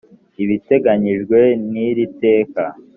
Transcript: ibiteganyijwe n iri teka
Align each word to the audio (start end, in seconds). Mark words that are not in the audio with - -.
ibiteganyijwe 0.43 1.39
n 1.71 1.73
iri 1.87 2.05
teka 2.21 2.63